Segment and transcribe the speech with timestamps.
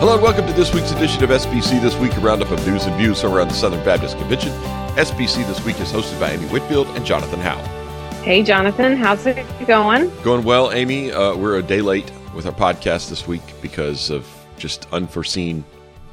[0.00, 2.86] Hello and welcome to this week's edition of SBC This Week, a roundup of news
[2.86, 4.48] and views from around the Southern Baptist Convention.
[4.96, 7.58] SBC This Week is hosted by Amy Whitfield and Jonathan Howe.
[8.22, 10.10] Hey, Jonathan, how's it going?
[10.22, 11.12] Going well, Amy.
[11.12, 14.26] Uh, we're a day late with our podcast this week because of
[14.56, 15.62] just unforeseen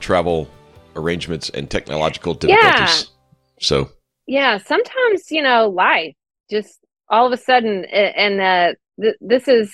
[0.02, 0.50] travel
[0.98, 2.74] arrangements and technological difficulties.
[2.74, 3.62] Yeah.
[3.62, 3.90] So,
[4.26, 6.14] Yeah, sometimes, you know, life
[6.52, 6.80] just
[7.10, 9.74] all of a sudden, and uh, th- this is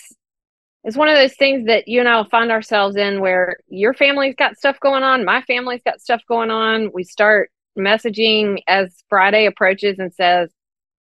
[0.83, 3.93] it's one of those things that you and I will find ourselves in where your
[3.93, 6.91] family's got stuff going on, my family's got stuff going on.
[6.93, 10.49] We start messaging as Friday approaches and says,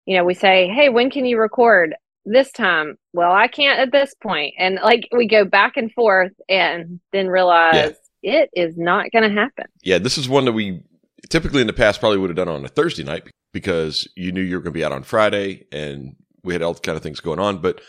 [0.07, 1.95] you know, we say, hey, when can you record
[2.25, 2.97] this time?
[3.13, 4.55] Well, I can't at this point.
[4.59, 9.41] And like we go back and forth and then realize it is not going to
[9.41, 9.67] happen.
[9.83, 10.83] yeah, this is one that we
[11.29, 14.43] typically in the past probably would have done on a Thursday night because you knew
[14.43, 17.21] you were going to be out on Friday and we had all kind of things
[17.21, 17.59] going on.
[17.59, 17.81] But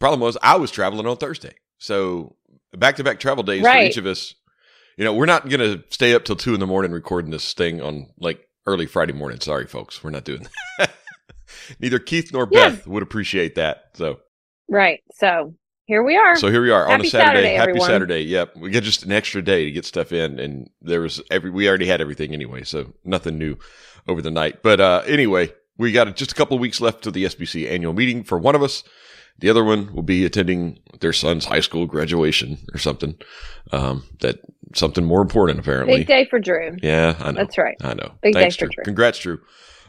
[0.00, 1.54] problem was I was traveling on Thursday.
[1.78, 2.34] So
[2.76, 4.34] back to back travel days for each of us.
[4.96, 7.54] You know, we're not going to stay up till two in the morning recording this
[7.54, 9.40] thing on like early Friday morning.
[9.40, 10.02] Sorry, folks.
[10.02, 10.46] We're not doing
[10.78, 10.90] that.
[11.80, 12.70] Neither Keith nor Yeah.
[12.70, 13.90] Beth would appreciate that.
[13.94, 14.20] So,
[14.68, 15.00] Right.
[15.14, 15.54] So
[15.86, 16.36] here we are.
[16.36, 17.26] so here we are on a Saturday.
[17.28, 17.88] Saturday, Happy everyone.
[17.88, 18.20] Saturday.
[18.22, 18.56] Yep.
[18.56, 20.38] We get just an extra day to get stuff in.
[20.38, 22.62] And there was every, we already had everything anyway.
[22.64, 23.56] So nothing new
[24.06, 24.62] over the night.
[24.62, 27.92] But, uh, anyway, we got just a couple of weeks left to the SBC annual
[27.94, 28.82] meeting for one of us.
[29.40, 33.16] The other one will be attending their son's high school graduation or something.
[33.72, 34.40] Um, that
[34.74, 35.98] something more important apparently.
[35.98, 36.76] Big day for Drew.
[36.82, 37.38] Yeah, I know.
[37.38, 37.76] That's right.
[37.82, 38.12] I know.
[38.22, 38.74] Big Thanks, day for Drew.
[38.76, 38.84] Drew.
[38.84, 39.40] Congrats, Drew.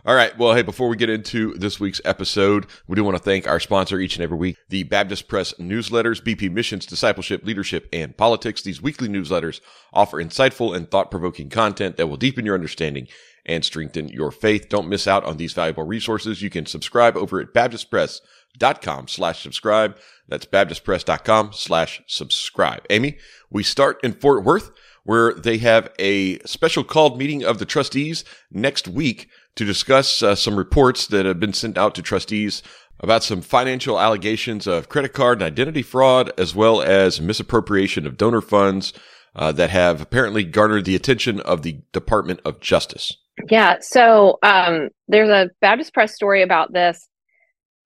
[0.04, 0.36] All right.
[0.36, 3.60] Well, hey, before we get into this week's episode, we do want to thank our
[3.60, 8.64] sponsor each and every week, the Baptist Press newsletters, BP Missions, Discipleship, Leadership, and Politics.
[8.64, 9.62] These weekly newsletters
[9.94, 13.08] offer insightful and thought provoking content that will deepen your understanding
[13.45, 14.70] and strengthen your faith.
[14.70, 16.42] Don't miss out on these valuable resources.
[16.42, 19.98] You can subscribe over at baptistpress.com slash subscribe.
[20.28, 22.86] That's baptistpress.com slash subscribe.
[22.89, 23.17] Amy,
[23.50, 24.71] we start in Fort Worth
[25.04, 30.36] where they have a special called meeting of the trustees next week to discuss uh,
[30.36, 32.61] some reports that have been sent out to trustees
[32.99, 38.16] about some financial allegations of credit card and identity fraud, as well as misappropriation of
[38.16, 38.93] donor funds
[39.36, 43.17] uh, that have apparently garnered the attention of the Department of Justice.
[43.49, 43.77] Yeah.
[43.81, 47.08] So um, there's a Baptist Press story about this.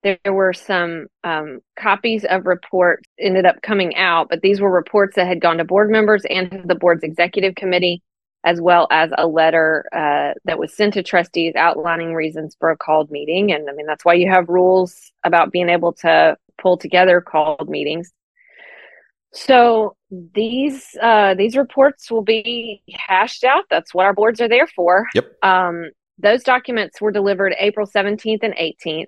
[0.02, 5.16] There were some um, copies of reports ended up coming out, but these were reports
[5.16, 8.02] that had gone to board members and to the board's executive committee,
[8.44, 12.76] as well as a letter uh, that was sent to trustees outlining reasons for a
[12.76, 13.52] called meeting.
[13.52, 17.68] And I mean, that's why you have rules about being able to pull together called
[17.68, 18.12] meetings.
[19.36, 23.64] So these uh, these reports will be hashed out.
[23.70, 25.06] That's what our boards are there for.
[25.14, 25.32] Yep.
[25.42, 29.06] Um, those documents were delivered April 17th and 18th.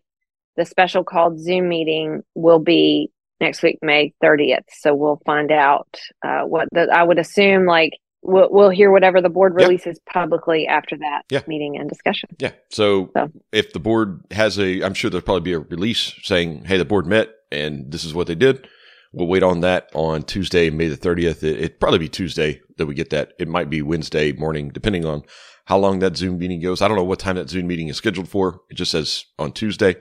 [0.57, 4.65] The special called Zoom meeting will be next week, May 30th.
[4.81, 5.89] So we'll find out
[6.25, 10.67] uh, what the, I would assume like we'll, we'll hear whatever the board releases publicly
[10.67, 11.41] after that Yeah.
[11.47, 12.29] meeting and discussion.
[12.41, 12.51] Yeah.
[12.71, 13.31] So, So.
[13.53, 16.85] if the board has a, I'm sure there'll probably be a release saying, hey, the
[16.85, 18.69] board met and this is what they did.
[19.13, 21.43] We'll wait on that on Tuesday, May the 30th.
[21.43, 23.33] It, it'd probably be Tuesday that we get that.
[23.39, 25.23] It might be Wednesday morning, depending on
[25.65, 26.83] how long that Zoom meeting goes.
[26.83, 28.61] I don't know what time that Zoom meeting is scheduled for.
[28.71, 29.97] It just says on Tuesday.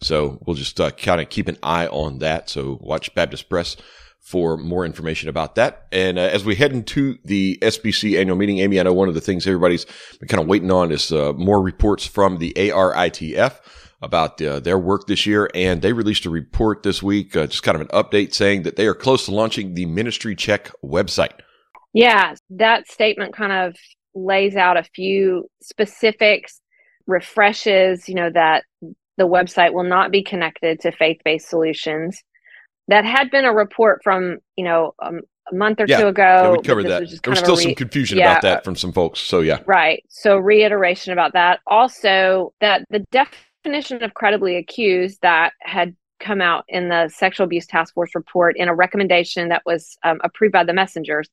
[0.00, 2.50] So we'll just uh, kind of keep an eye on that.
[2.50, 3.76] So watch Baptist Press
[4.20, 5.86] for more information about that.
[5.90, 9.14] And uh, as we head into the SBC annual meeting, Amy, I know one of
[9.14, 9.84] the things everybody's
[10.18, 13.58] been kind of waiting on is uh, more reports from the ARITF
[14.02, 15.48] about uh, their work this year.
[15.54, 18.76] And they released a report this week, uh, just kind of an update saying that
[18.76, 21.40] they are close to launching the Ministry Check website.
[21.94, 23.76] Yeah, that statement kind of
[24.14, 26.60] lays out a few specifics,
[27.06, 28.64] refreshes, you know, that
[29.18, 32.22] the website will not be connected to faith-based solutions.
[32.88, 35.20] That had been a report from, you know, um,
[35.50, 36.22] a month or Yeah, two ago.
[36.22, 37.00] Yeah, we covered that.
[37.00, 39.20] was There was still a some confusion yeah, about that from some folks.
[39.20, 39.58] So yeah.
[39.66, 40.02] Right.
[40.08, 41.60] So reiteration about that.
[41.66, 47.66] Also, that the definition of credibly accused that had come out in the sexual abuse
[47.66, 51.28] task force report in a recommendation that was um, approved by the messengers.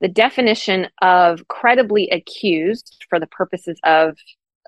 [0.00, 4.16] The definition of credibly accused for the purposes of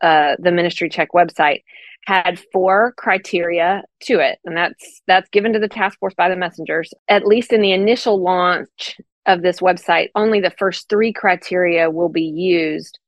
[0.02, 1.62] uh, the ministry check website
[2.06, 6.36] had four criteria to it and that's that's given to the task force by the
[6.36, 11.90] messengers at least in the initial launch of this website only the first three criteria
[11.90, 12.98] will be used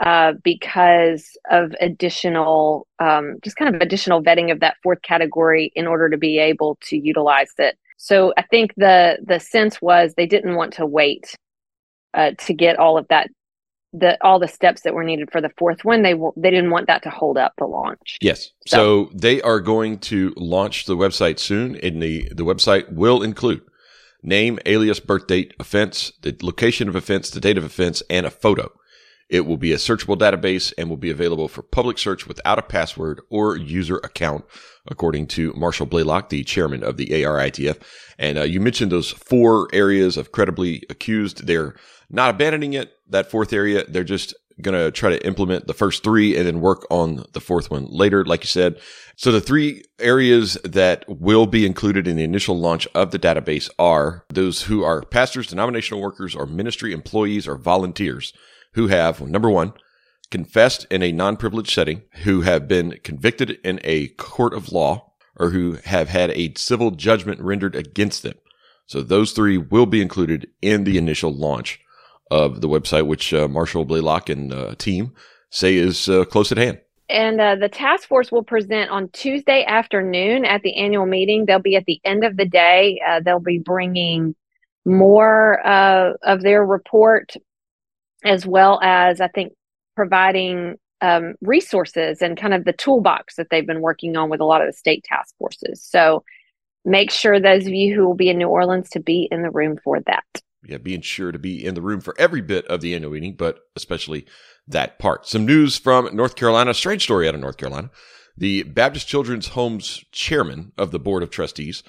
[0.00, 5.86] uh, because of additional um, just kind of additional vetting of that fourth category in
[5.86, 10.26] order to be able to utilize it so i think the the sense was they
[10.26, 11.34] didn't want to wait
[12.14, 13.28] uh, to get all of that
[13.92, 16.70] the all the steps that were needed for the fourth one they w- they didn't
[16.70, 18.50] want that to hold up the launch Yes.
[18.66, 23.62] So, they are going to launch the website soon, and the the website will include
[24.22, 28.30] name, alias, birth date, offense, the location of offense, the date of offense, and a
[28.30, 28.70] photo.
[29.30, 32.62] It will be a searchable database and will be available for public search without a
[32.62, 34.44] password or user account,
[34.88, 37.80] according to Marshall Blalock, the chairman of the ARITF.
[38.18, 41.46] And uh, you mentioned those four areas of credibly accused.
[41.46, 41.76] They're
[42.10, 43.84] not abandoning it, that fourth area.
[43.86, 47.40] They're just going to try to implement the first three and then work on the
[47.40, 48.80] fourth one later, like you said.
[49.14, 53.70] So the three areas that will be included in the initial launch of the database
[53.78, 58.32] are those who are pastors, denominational workers, or ministry employees or volunteers
[58.74, 59.72] who have, number one,
[60.30, 65.50] confessed in a non-privileged setting, who have been convicted in a court of law, or
[65.50, 68.34] who have had a civil judgment rendered against them.
[68.86, 71.80] So those three will be included in the initial launch
[72.30, 75.14] of the website, which uh, Marshall Blalock and uh, team
[75.50, 76.80] say is uh, close at hand.
[77.08, 81.44] And uh, the task force will present on Tuesday afternoon at the annual meeting.
[81.44, 83.00] They'll be at the end of the day.
[83.04, 84.36] Uh, they'll be bringing
[84.84, 87.34] more uh, of their report,
[88.24, 89.52] as well as I think
[89.96, 94.44] providing um, resources and kind of the toolbox that they've been working on with a
[94.44, 95.82] lot of the state task forces.
[95.82, 96.22] So
[96.84, 99.50] make sure those of you who will be in New Orleans to be in the
[99.50, 102.80] room for that yeah, being sure to be in the room for every bit of
[102.80, 104.26] the annual meeting, but especially
[104.66, 105.26] that part.
[105.26, 107.90] Some news from North Carolina, strange story out of North Carolina.
[108.36, 111.82] The Baptist Children's Homes chairman of the Board of Trustees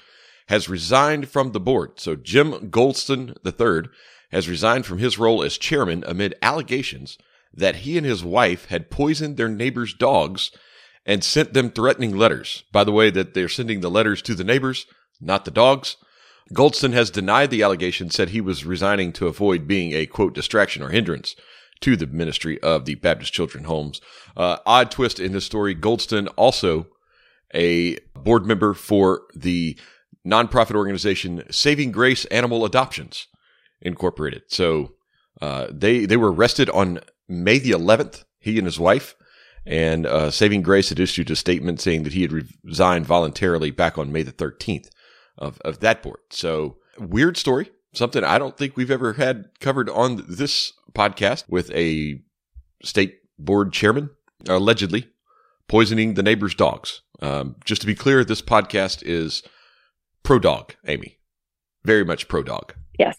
[0.48, 2.00] has resigned from the board.
[2.00, 3.90] So Jim Goldston III
[4.32, 7.18] has resigned from his role as chairman amid allegations
[7.54, 10.50] that he and his wife had poisoned their neighbors' dogs
[11.04, 12.64] and sent them threatening letters.
[12.72, 14.86] By the way, that they're sending the letters to the neighbors,
[15.20, 15.96] not the dogs.
[16.52, 20.82] Goldston has denied the allegation, said he was resigning to avoid being a quote distraction
[20.82, 21.36] or hindrance
[21.80, 24.00] to the ministry of the Baptist Children Homes.
[24.36, 26.88] Uh, odd twist in this story: Goldston also
[27.54, 29.78] a board member for the
[30.26, 33.26] nonprofit organization Saving Grace Animal Adoptions
[33.82, 34.42] Incorporated.
[34.48, 34.94] So
[35.40, 38.24] uh, they they were arrested on May the 11th.
[38.38, 39.14] He and his wife.
[39.64, 42.32] And uh, Saving Grace had issued a statement saying that he had
[42.64, 44.88] resigned voluntarily back on May the 13th
[45.38, 46.18] of, of that board.
[46.30, 51.70] So weird story, something I don't think we've ever had covered on this podcast with
[51.70, 52.20] a
[52.82, 54.10] state board chairman
[54.48, 55.08] allegedly
[55.68, 57.02] poisoning the neighbor's dogs.
[57.20, 59.42] Um, just to be clear, this podcast is
[60.22, 61.18] pro dog, Amy.
[61.84, 62.74] Very much pro dog.
[62.98, 63.16] Yes.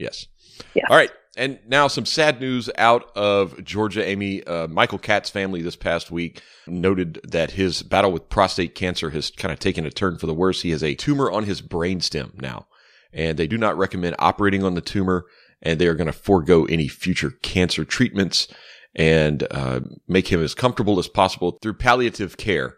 [0.00, 0.26] Yes.
[0.74, 0.86] Yes.
[0.88, 1.10] All right.
[1.36, 4.42] And now some sad news out of Georgia, Amy.
[4.42, 9.30] Uh, Michael Catt's family this past week noted that his battle with prostate cancer has
[9.30, 10.62] kind of taken a turn for the worse.
[10.62, 12.66] He has a tumor on his brainstem now,
[13.12, 15.26] and they do not recommend operating on the tumor,
[15.62, 18.48] and they are going to forego any future cancer treatments
[18.96, 22.74] and uh, make him as comfortable as possible through palliative care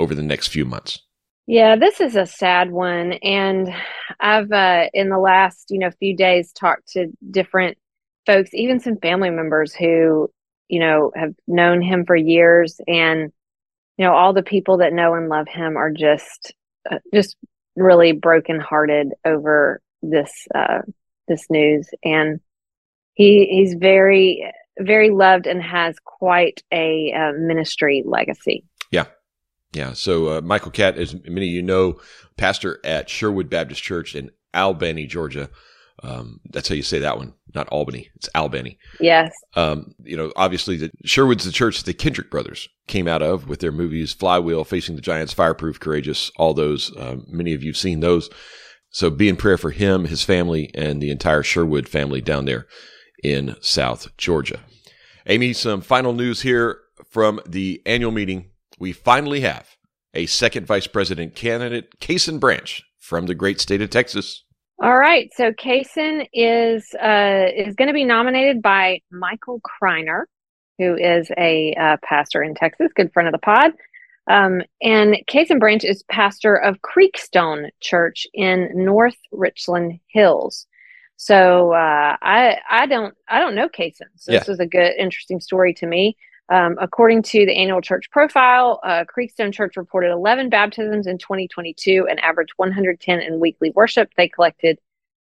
[0.00, 0.98] over the next few months.
[1.46, 3.68] Yeah, this is a sad one, and
[4.20, 7.76] I've uh, in the last you know few days talked to different
[8.26, 10.30] folks, even some family members who,
[10.68, 13.32] you know, have known him for years and,
[13.96, 16.54] you know, all the people that know and love him are just,
[16.90, 17.36] uh, just
[17.76, 20.80] really brokenhearted over this, uh,
[21.28, 21.88] this news.
[22.04, 22.40] And
[23.14, 28.64] he, he's very, very loved and has quite a uh, ministry legacy.
[28.90, 29.06] Yeah.
[29.72, 29.92] Yeah.
[29.94, 32.00] So, uh, Michael Catt, as many of you know,
[32.36, 35.50] pastor at Sherwood Baptist Church in Albany, Georgia.
[36.02, 38.10] Um, that's how you say that one, not Albany.
[38.16, 38.76] It's Albany.
[38.98, 39.32] Yes.
[39.54, 43.48] Um, you know, obviously, the, Sherwood's the church that the Kendrick brothers came out of
[43.48, 46.94] with their movies Flywheel, Facing the Giants, Fireproof, Courageous, all those.
[46.98, 48.30] Um, many of you have seen those.
[48.90, 52.66] So be in prayer for him, his family, and the entire Sherwood family down there
[53.22, 54.60] in South Georgia.
[55.26, 58.50] Amy, some final news here from the annual meeting.
[58.82, 59.76] We finally have
[60.12, 64.42] a second vice president candidate, Kason Branch, from the great state of Texas.
[64.82, 65.30] All right.
[65.36, 70.24] So Kason is uh, is going to be nominated by Michael Kreiner,
[70.80, 73.70] who is a uh, pastor in Texas, good friend of the pod.
[74.28, 80.66] Um, and Kason Branch is pastor of Creekstone Church in North Richland Hills.
[81.18, 84.10] So uh, I I don't I don't know Kason.
[84.16, 84.40] So yeah.
[84.40, 86.16] this is a good interesting story to me.
[86.48, 92.06] Um, according to the annual church profile, uh, Creekstone Church reported 11 baptisms in 2022
[92.10, 94.10] and averaged 110 in weekly worship.
[94.16, 94.78] They collected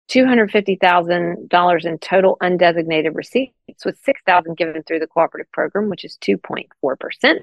[0.10, 7.40] $250,000 in total undesignated receipts, with 6,000 given through the cooperative program, which is 2.4%.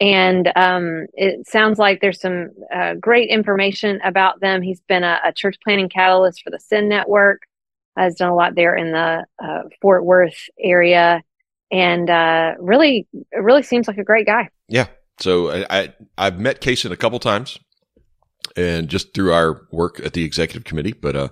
[0.00, 4.62] And um, it sounds like there's some uh, great information about them.
[4.62, 7.42] He's been a, a, church planting catalyst for the Send Network,
[7.96, 11.22] has done a lot there in the uh, Fort Worth area
[11.70, 14.48] and uh, really, really seems like a great guy.
[14.68, 14.86] Yeah.
[15.20, 17.58] So I, I have met Kason a couple times,
[18.56, 20.92] and just through our work at the executive committee.
[20.92, 21.28] But uh,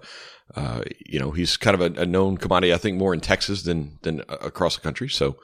[0.55, 2.73] uh, you know, he's kind of a, a, known commodity.
[2.73, 5.09] I think more in Texas than than across the country.
[5.09, 5.37] So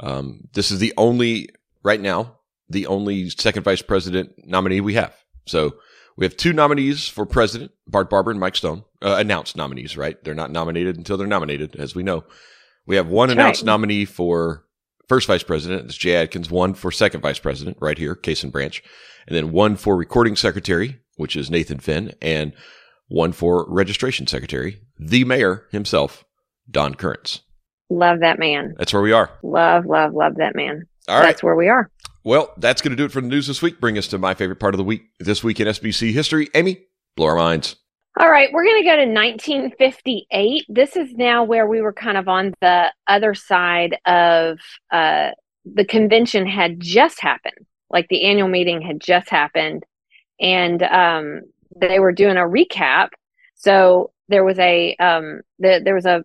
[0.00, 1.50] um, this is the only
[1.82, 5.14] right now the only second vice president nominee we have.
[5.46, 5.76] So
[6.16, 9.96] we have two nominees for president, Bart Barber and Mike Stone, uh, announced nominees.
[9.96, 10.22] Right?
[10.24, 12.24] They're not nominated until they're nominated, as we know.
[12.86, 13.66] We have one That's announced right.
[13.66, 14.64] nominee for
[15.08, 15.86] first vice president.
[15.86, 16.50] It's Jay Adkins.
[16.50, 18.82] One for second vice president, right here, Kason Branch,
[19.26, 22.52] and then one for recording secretary, which is Nathan Finn, and
[23.08, 26.24] one for registration secretary, the mayor himself,
[26.70, 27.40] Don Currence.
[27.90, 28.74] Love that man.
[28.78, 29.30] That's where we are.
[29.42, 30.86] Love, love, love that man.
[31.08, 31.26] All right.
[31.26, 31.90] That's where we are.
[32.24, 33.78] Well, that's going to do it for the news this week.
[33.80, 35.02] Bring us to my favorite part of the week.
[35.20, 36.48] This week in SBC history.
[36.54, 36.86] Amy,
[37.16, 37.76] blow our minds.
[38.16, 40.66] All right, we're going to go to 1958.
[40.68, 44.58] This is now where we were kind of on the other side of
[44.92, 45.30] uh,
[45.64, 49.84] the convention had just happened, like the annual meeting had just happened,
[50.38, 51.40] and um,
[51.74, 53.08] they were doing a recap.
[53.56, 56.24] So there was a um, the, there was a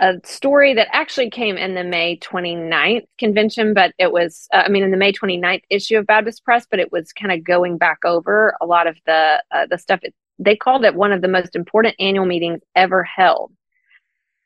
[0.00, 4.68] a story that actually came in the May 29th convention, but it was, uh, I
[4.68, 7.78] mean, in the May 29th issue of Baptist Press, but it was kind of going
[7.78, 10.00] back over a lot of the uh, the stuff.
[10.02, 13.52] It, they called it one of the most important annual meetings ever held.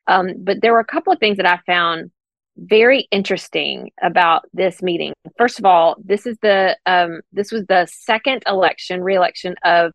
[0.06, 2.10] Um, but there were a couple of things that I found
[2.56, 5.12] very interesting about this meeting.
[5.38, 9.92] First of all, this is the um, this was the second election, reelection of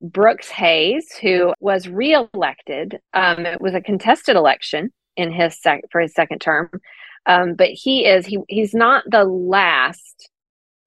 [0.00, 2.98] Brooks Hayes, who was reelected.
[3.12, 6.70] Um, it was a contested election in his sec- for his second term,
[7.26, 10.29] um, but he is he he's not the last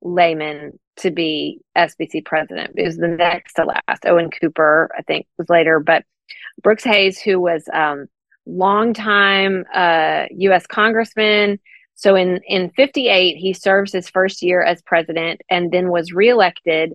[0.04, 2.74] layman to be SBC president.
[2.76, 4.06] It was the next to last.
[4.06, 6.04] Owen Cooper, I think, was later, but
[6.62, 8.08] Brooks Hayes, who was um,
[8.46, 10.68] longtime uh, U.S.
[10.68, 11.60] congressman.
[11.96, 16.94] So in in '58, he serves his first year as president, and then was reelected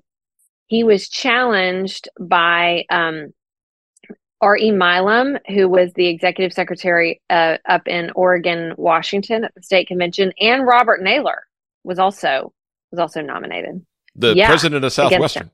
[0.69, 3.33] he was challenged by um,
[4.41, 4.71] R.E.
[4.71, 10.33] Milam, who was the executive secretary uh, up in Oregon, Washington at the state convention,
[10.39, 11.45] and Robert Naylor
[11.83, 12.53] was also
[12.91, 13.85] was also nominated.
[14.15, 15.51] The yeah, president of Southwestern.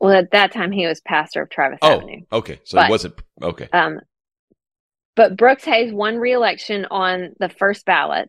[0.00, 2.22] Well, at that time he was pastor of Travis oh, Avenue.
[2.32, 3.68] Okay, so but, it wasn't okay.
[3.72, 4.00] Um,
[5.14, 8.28] but Brooks Hayes won re-election on the first ballot.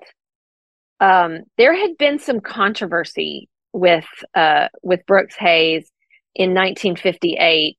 [0.99, 5.91] Um, there had been some controversy with uh, with Brooks Hayes
[6.35, 7.77] in 1958,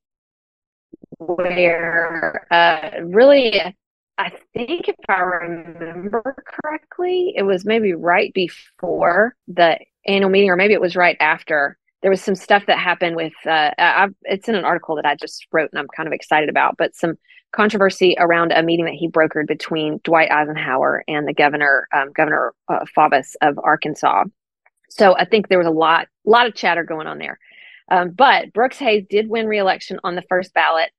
[1.19, 3.73] where uh, really, I
[4.53, 10.73] think if I remember correctly, it was maybe right before the annual meeting, or maybe
[10.73, 11.77] it was right after.
[12.01, 13.33] There was some stuff that happened with.
[13.45, 16.49] Uh, I, it's in an article that I just wrote, and I'm kind of excited
[16.49, 16.75] about.
[16.77, 17.15] But some
[17.51, 22.53] controversy around a meeting that he brokered between Dwight Eisenhower and the governor, um, Governor
[22.69, 22.85] uh,
[23.41, 24.25] of Arkansas
[24.89, 27.39] so I think there was a lot, lot of chatter going on there.
[27.91, 30.89] Um, but Brooks Hayes did win re-election on the first ballot.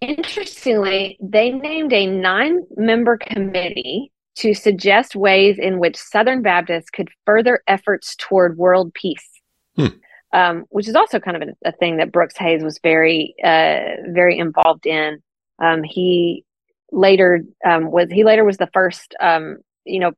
[0.00, 7.62] Interestingly, they named a nine-member committee to suggest ways in which Southern Baptists could further
[7.66, 9.28] efforts toward world peace,
[9.76, 9.88] hmm.
[10.32, 14.00] um, which is also kind of a, a, thing that Brooks Hayes was very, uh,
[14.08, 15.22] very involved in.
[15.62, 16.44] Um, he
[16.90, 20.12] later um, was he later was the first um, you know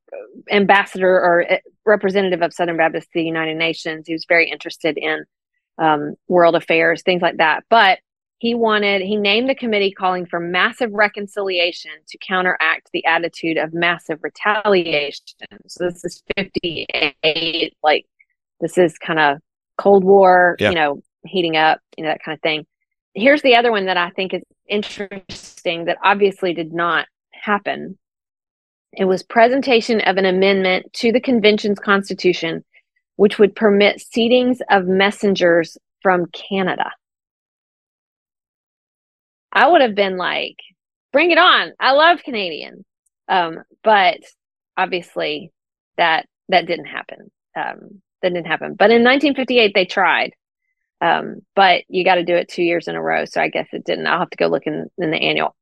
[0.50, 4.06] ambassador or uh, representative of Southern Baptists to the United Nations.
[4.06, 5.24] He was very interested in
[5.78, 7.64] um, world affairs, things like that.
[7.68, 7.98] But
[8.38, 13.72] he wanted, he named the committee calling for massive reconciliation to counteract the attitude of
[13.72, 15.24] massive retaliation.
[15.66, 18.06] So this is 58, like
[18.60, 19.38] this is kind of
[19.78, 20.70] Cold War, yeah.
[20.70, 22.66] you know, heating up, you know, that kind of thing.
[23.14, 27.98] Here's the other one that I think is interesting that obviously did not happen
[28.96, 32.64] it was presentation of an amendment to the convention's constitution,
[33.16, 36.90] which would permit seatings of messengers from Canada.
[39.54, 40.56] I would have been like,
[41.12, 41.72] bring it on.
[41.78, 42.84] I love Canadians.
[43.28, 44.18] Um, but
[44.76, 45.52] obviously
[45.96, 47.30] that that didn't happen.
[47.56, 48.74] Um, that didn't happen.
[48.74, 50.32] But in 1958, they tried.
[51.00, 53.24] Um, but you got to do it two years in a row.
[53.24, 54.06] So I guess it didn't.
[54.06, 55.54] I'll have to go look in, in the annual.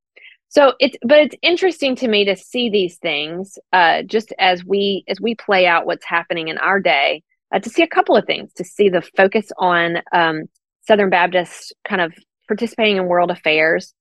[0.48, 5.02] So it's but it's interesting to me to see these things uh, just as we
[5.08, 7.22] as we play out what's happening in our day.
[7.54, 10.42] Uh, to see a couple of things, to see the focus on um,
[10.86, 12.14] Southern Baptists kind of
[12.48, 13.94] participating in world affairs,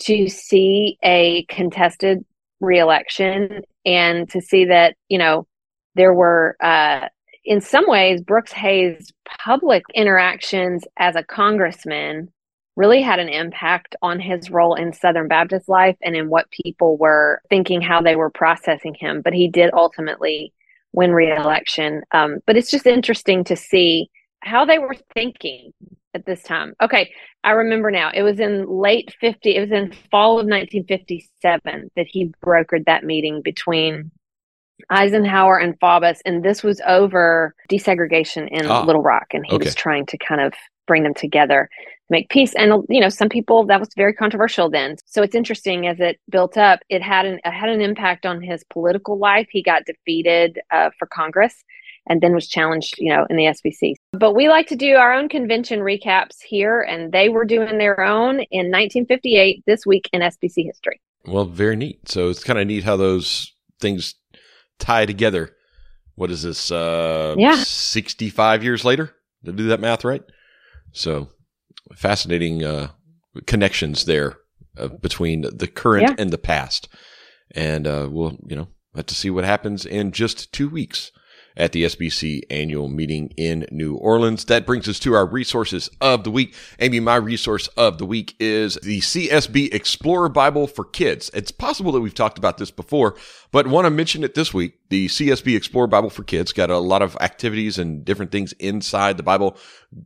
[0.00, 2.24] to see a contested
[2.60, 5.46] reelection, and to see that you know
[5.94, 7.08] there were uh,
[7.44, 9.12] in some ways Brooks Hayes'
[9.42, 12.32] public interactions as a congressman
[12.76, 16.96] really had an impact on his role in Southern Baptist life and in what people
[16.96, 19.20] were thinking, how they were processing him.
[19.20, 20.52] But he did ultimately
[20.92, 22.02] win re-election.
[22.12, 24.08] Um, but it's just interesting to see
[24.40, 25.72] how they were thinking
[26.14, 26.74] at this time.
[26.82, 27.12] Okay,
[27.44, 28.10] I remember now.
[28.12, 33.04] It was in late 50, it was in fall of 1957 that he brokered that
[33.04, 34.10] meeting between
[34.90, 39.64] Eisenhower and Faubus, and this was over desegregation in ah, Little Rock, and he okay.
[39.64, 40.52] was trying to kind of
[40.86, 41.68] bring them together,
[42.10, 42.54] make peace.
[42.54, 44.96] And you know, some people that was very controversial then.
[45.06, 48.40] So it's interesting as it built up, it had an it had an impact on
[48.40, 49.48] his political life.
[49.50, 51.64] He got defeated uh, for Congress,
[52.08, 53.94] and then was challenged, you know, in the SBC.
[54.12, 58.00] But we like to do our own convention recaps here, and they were doing their
[58.00, 61.00] own in 1958 this week in SBC history.
[61.26, 62.08] Well, very neat.
[62.08, 64.14] So it's kind of neat how those things
[64.78, 65.54] tie together.
[66.14, 66.70] What is this?
[66.72, 69.14] Uh, yeah, sixty-five years later.
[69.44, 70.22] Did I do that math right?
[70.92, 71.28] So
[71.94, 72.88] fascinating uh,
[73.46, 74.38] connections there
[74.76, 76.14] uh, between the current yeah.
[76.18, 76.88] and the past,
[77.52, 81.12] and uh, we'll you know have to see what happens in just two weeks
[81.58, 84.44] at the SBC annual meeting in New Orleans.
[84.44, 86.54] That brings us to our resources of the week.
[86.78, 91.30] Amy, my resource of the week is the CSB Explorer Bible for Kids.
[91.34, 93.16] It's possible that we've talked about this before,
[93.50, 94.78] but want to mention it this week.
[94.88, 99.16] The CSB Explorer Bible for Kids got a lot of activities and different things inside
[99.16, 99.56] the Bible,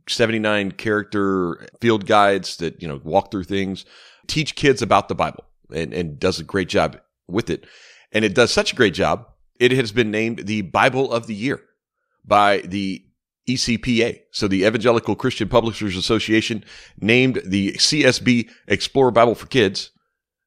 [0.09, 3.85] 79 character field guides that, you know, walk through things,
[4.25, 7.67] teach kids about the Bible and, and does a great job with it.
[8.11, 9.27] And it does such a great job
[9.59, 11.61] it has been named the Bible of the Year
[12.25, 13.03] by the
[13.47, 14.21] ECPA.
[14.31, 16.63] So the Evangelical Christian Publishers Association
[16.99, 19.91] named the CSB Explorer Bible for Kids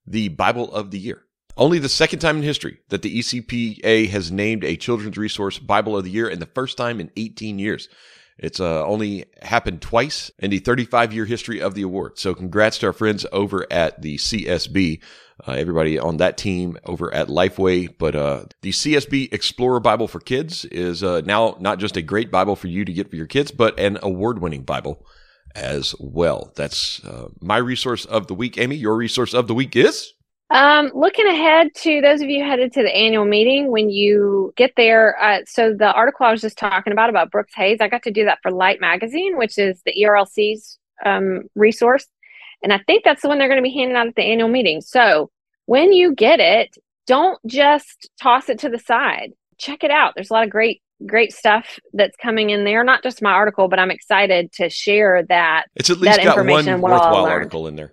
[0.07, 1.23] the Bible of the Year.
[1.57, 5.97] Only the second time in history that the ECPA has named a children's resource Bible
[5.97, 7.89] of the Year and the first time in 18 years.
[8.39, 12.19] It's uh, only happened twice in the 35 year history of the award.
[12.19, 15.01] So congrats to our friends over at the CSB
[15.47, 17.93] uh, everybody on that team over at Lifeway.
[17.97, 22.31] But uh, the CSB Explorer Bible for Kids is uh, now not just a great
[22.31, 25.07] Bible for you to get for your kids, but an award winning Bible
[25.55, 26.53] as well.
[26.57, 28.59] That's uh, my resource of the week.
[28.59, 30.15] Amy, your resource of the week is?
[30.51, 34.73] Um, looking ahead to those of you headed to the annual meeting, when you get
[34.77, 38.05] there, uh, so the article I was just talking about about Brooks Hayes, I got
[38.05, 42.07] to do that for Light Magazine, which is the ERLC's um, resource.
[42.63, 44.49] And I think that's the one they're going to be handing out at the annual
[44.49, 44.81] meeting.
[44.81, 45.31] So
[45.67, 49.33] when you get it, don't just toss it to the side.
[49.59, 50.13] Check it out.
[50.15, 52.83] There's a lot of great great stuff that's coming in there.
[52.83, 55.67] Not just my article, but I'm excited to share that.
[55.75, 57.93] It's at least got one worthwhile article in there.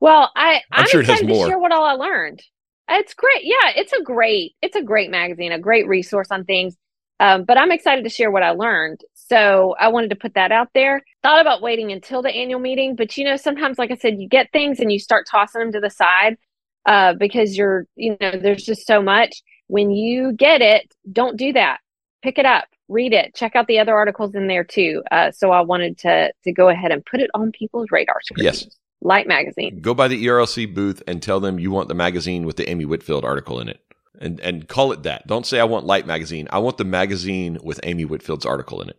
[0.00, 2.42] Well, I I'm, I'm sure excited to share what all I learned.
[2.88, 3.42] It's great.
[3.42, 6.76] Yeah, it's a great it's a great magazine, a great resource on things.
[7.18, 9.00] Um, but I'm excited to share what I learned.
[9.14, 11.02] So I wanted to put that out there.
[11.22, 14.28] Thought about waiting until the annual meeting, but you know, sometimes, like I said, you
[14.28, 16.36] get things and you start tossing them to the side
[16.84, 19.42] uh, because you're, you know, there's just so much.
[19.68, 21.78] When you get it, don't do that.
[22.22, 25.02] Pick it up, read it, check out the other articles in there too.
[25.10, 28.44] Uh, so I wanted to to go ahead and put it on people's radar screens.
[28.44, 28.76] Yes.
[29.06, 29.80] Light magazine.
[29.80, 32.84] Go by the ERLC booth and tell them you want the magazine with the Amy
[32.84, 33.80] Whitfield article in it.
[34.20, 35.26] And and call it that.
[35.28, 36.48] Don't say I want Light magazine.
[36.50, 38.96] I want the magazine with Amy Whitfield's article in it.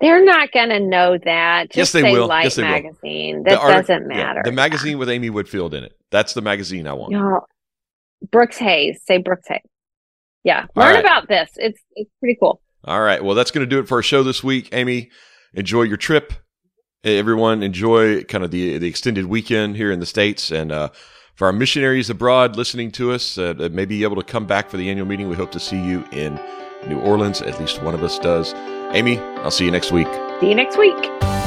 [0.00, 1.66] They're not going to know that.
[1.70, 2.26] Just yes, they will.
[2.26, 3.36] Light yes, they magazine.
[3.38, 3.44] Will.
[3.44, 4.38] That doesn't matter.
[4.38, 5.92] Yeah, the magazine with Amy Whitfield in it.
[6.10, 7.12] That's the magazine I want.
[7.12, 7.40] You
[8.32, 9.02] Brooks Hayes.
[9.04, 9.60] Say Brooks Hayes.
[10.42, 10.66] Yeah.
[10.74, 11.04] Learn right.
[11.04, 11.50] about this.
[11.56, 12.62] It's it's pretty cool.
[12.84, 13.22] All right.
[13.22, 14.70] Well, that's going to do it for our show this week.
[14.72, 15.10] Amy,
[15.52, 16.32] enjoy your trip.
[17.02, 20.90] Everyone, enjoy kind of the the extended weekend here in the states, and uh,
[21.34, 24.76] for our missionaries abroad listening to us, uh, may be able to come back for
[24.76, 25.30] the annual meeting.
[25.30, 26.38] We hope to see you in
[26.86, 27.40] New Orleans.
[27.40, 28.52] At least one of us does.
[28.92, 30.08] Amy, I'll see you next week.
[30.40, 31.39] See you next week.